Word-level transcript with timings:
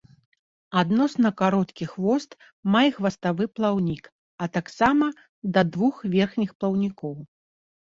Адносна 0.81 1.29
кароткі 1.41 1.87
хвост 1.91 2.29
мае 2.77 2.89
хваставы 2.97 3.43
плаўнік, 3.59 4.03
а 4.45 4.49
таксама 4.57 5.13
да 5.59 5.67
двух 5.77 6.03
верхніх 6.19 6.59
плаўнікоў. 6.61 7.15